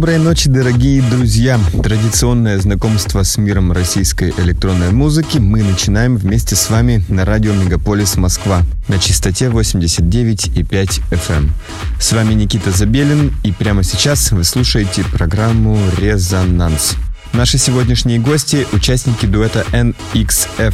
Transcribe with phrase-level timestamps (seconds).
[0.00, 1.60] Доброй ночи, дорогие друзья!
[1.82, 8.16] Традиционное знакомство с миром российской электронной музыки мы начинаем вместе с вами на радио Мегаполис
[8.16, 11.36] Москва на частоте 89,5 FM.
[11.36, 11.52] Эм.
[12.00, 16.94] С вами Никита Забелин, и прямо сейчас вы слушаете программу «Резонанс».
[17.34, 20.72] Наши сегодняшние гости– участники дуэта NXF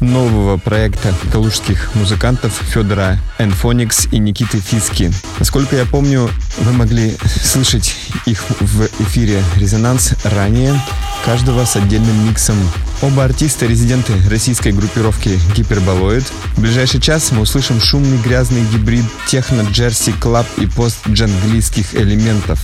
[0.00, 5.12] нового проекта калужских музыкантов Федора Энфоникс и Никиты Фиски.
[5.38, 7.94] Насколько я помню, вы могли слышать
[8.26, 10.80] их в эфире «Резонанс» ранее,
[11.24, 12.56] каждого с отдельным миксом.
[13.02, 16.24] Оба артиста– резиденты российской группировки Гиперболоид.
[16.56, 22.58] В ближайший час мы услышим шумный грязный гибрид техно-джерси клаб и пост-джанглийских элементов,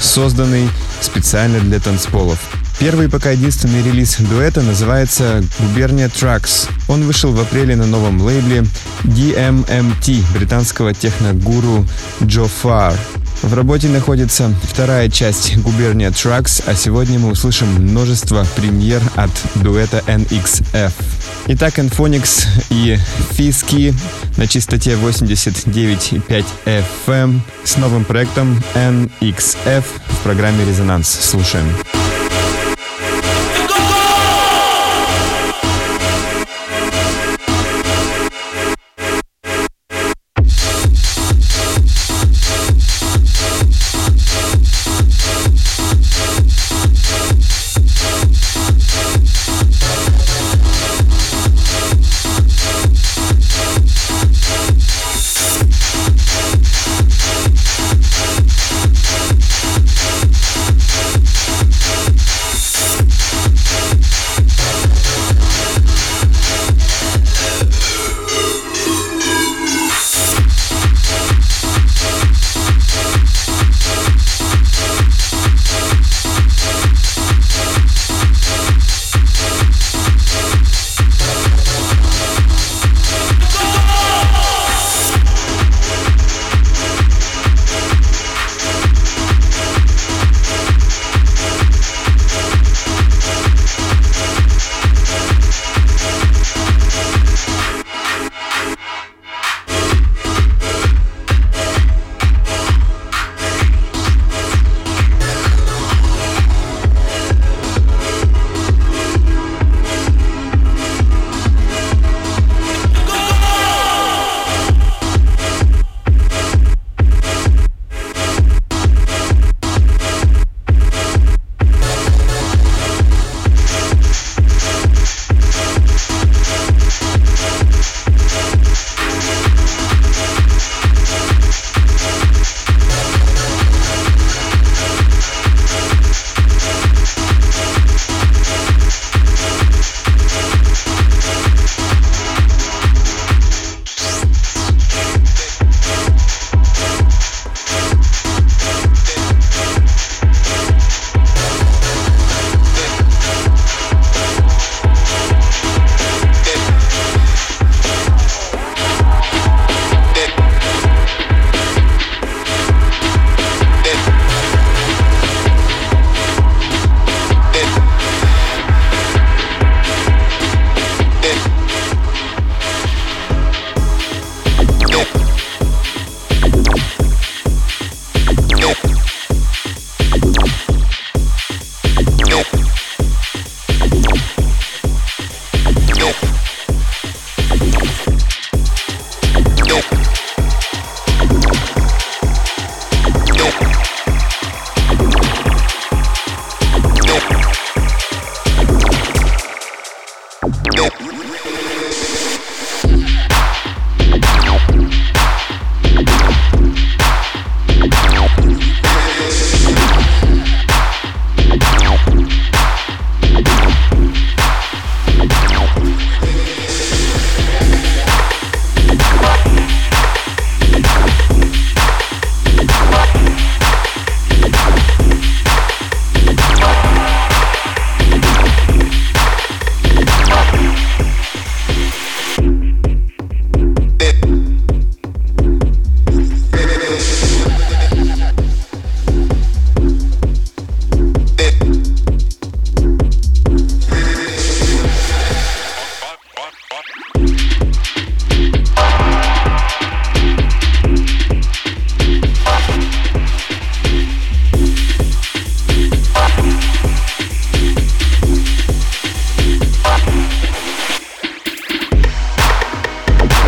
[0.00, 0.68] созданный
[1.00, 2.38] специально для танцполов.
[2.78, 6.68] Первый пока единственный релиз дуэта называется «Губерния Tracks».
[6.88, 8.64] Он вышел в апреле на новом лейбле
[9.04, 11.86] DMMT британского техногуру
[12.22, 12.94] Джо Фар.
[13.42, 20.02] В работе находится вторая часть «Губерния Tracks», а сегодня мы услышим множество премьер от дуэта
[20.06, 20.92] NXF.
[21.46, 22.98] Итак, Enphonics и
[23.32, 23.94] Фиски
[24.36, 26.44] на частоте 89,5
[27.06, 31.08] FM с новым проектом NXF в программе «Резонанс».
[31.08, 31.66] Слушаем.
[31.66, 32.13] Слушаем.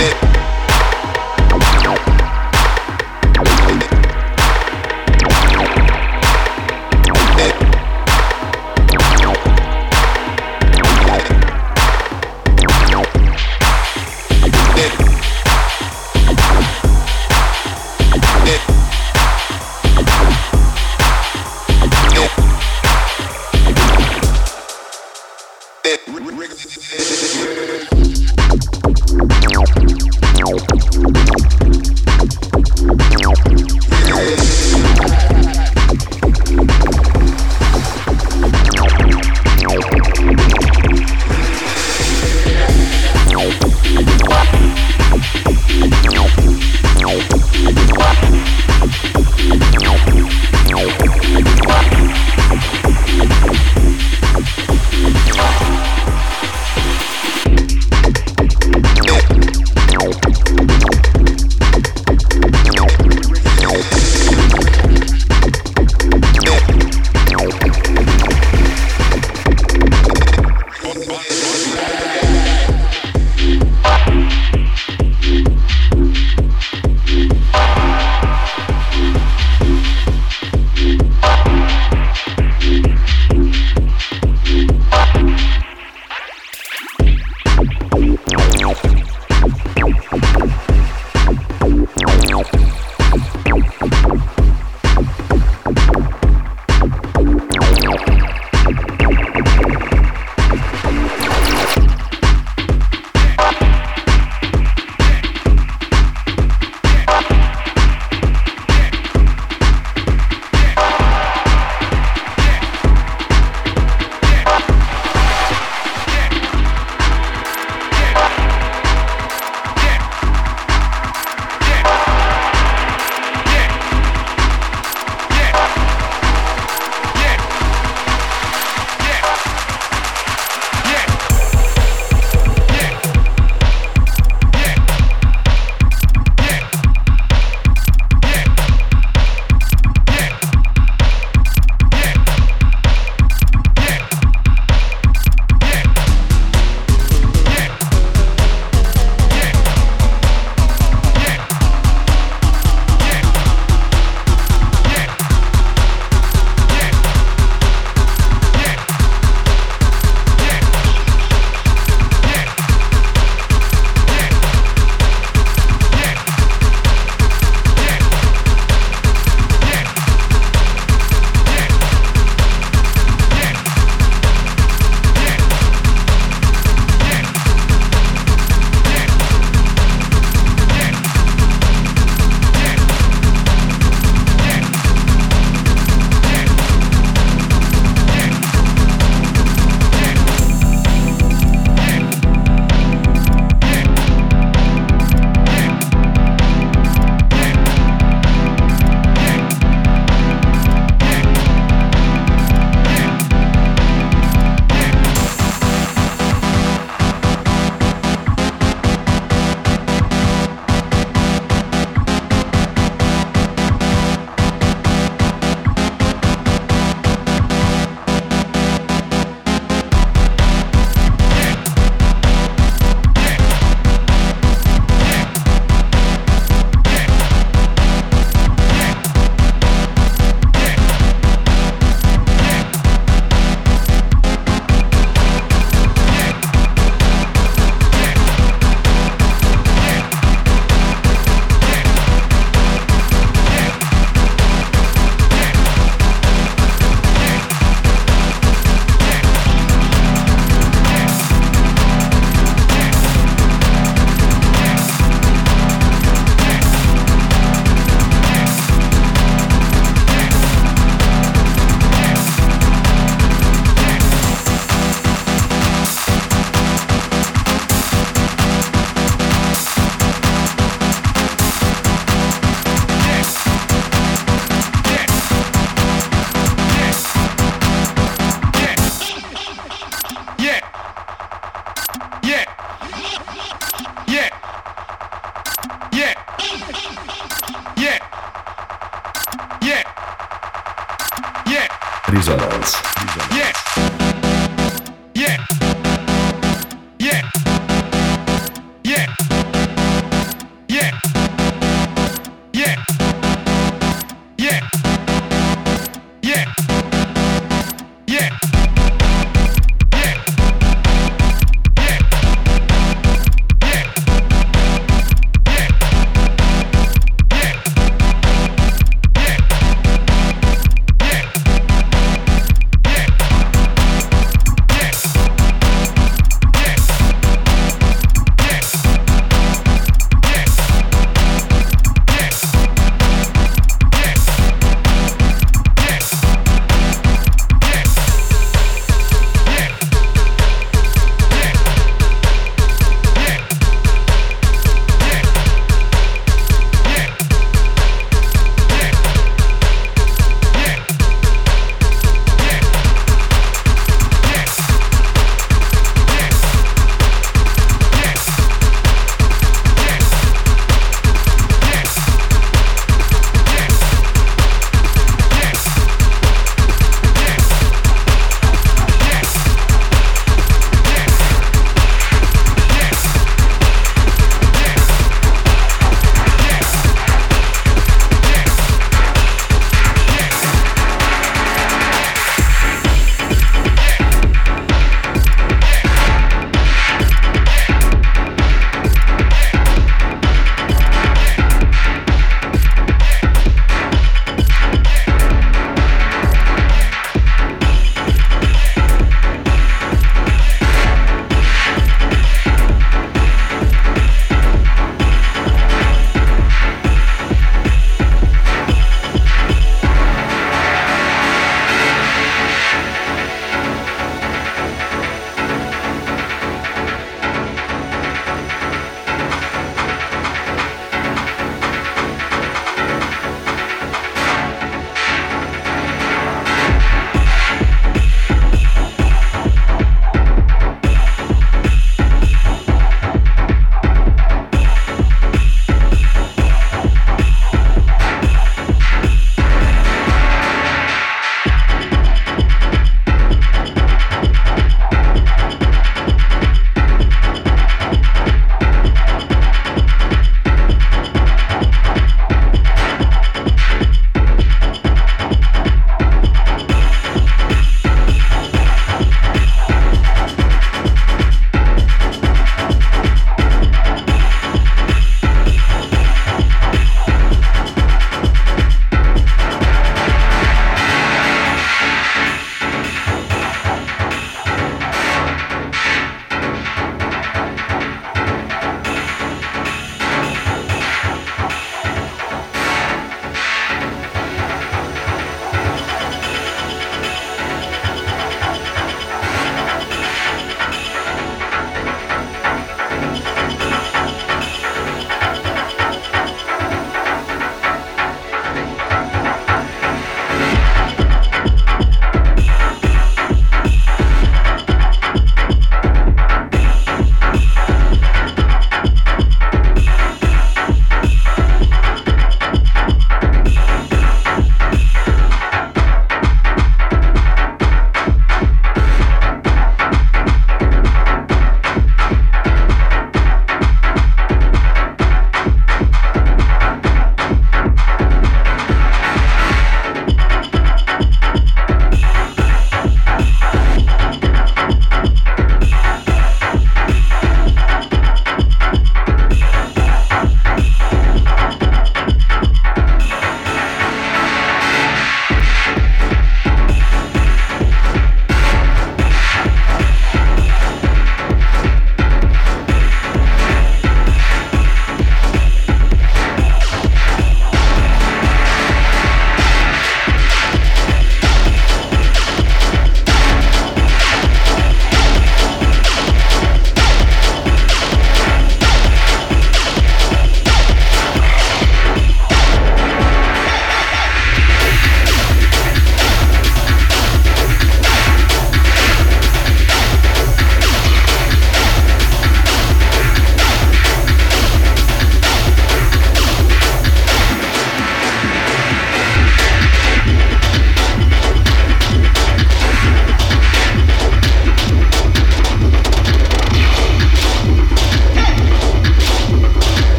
[0.00, 0.29] it.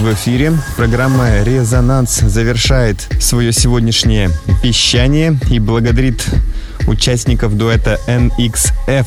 [0.00, 0.52] В эфире.
[0.76, 4.30] Программа «Резонанс» завершает свое сегодняшнее
[4.62, 6.26] вещание и благодарит
[6.86, 9.06] участников дуэта NXF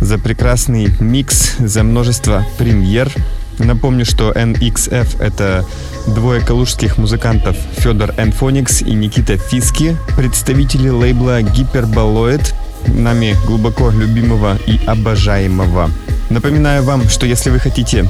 [0.00, 3.10] за прекрасный микс, за множество премьер.
[3.58, 5.64] Напомню, что NXF— это
[6.06, 12.54] двое калужских музыкантов Федор Энфоникс и Никита Фиски, представители лейбла Гиперболоид,
[12.88, 15.90] нами глубоко любимого и обожаемого
[16.28, 18.08] Напоминаю вам, что если вы хотите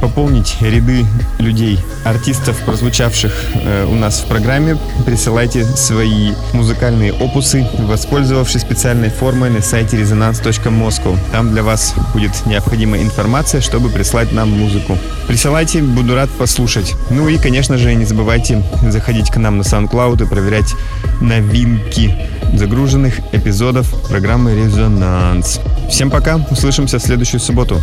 [0.00, 1.04] пополнить ряды
[1.38, 9.50] людей, артистов, прозвучавших э, у нас в программе, присылайте свои музыкальные опусы, воспользовавшись специальной формой
[9.50, 11.18] на сайте resonance.moscow.
[11.30, 14.96] Там для вас будет необходимая информация, чтобы прислать нам музыку.
[15.26, 16.94] Присылайте, буду рад послушать.
[17.10, 20.74] Ну и, конечно же, не забывайте заходить к нам на SoundCloud и проверять
[21.20, 22.14] новинки
[22.54, 25.60] загруженных эпизодов программы «Резонанс».
[25.90, 27.80] Всем пока, услышимся в следующую субботу.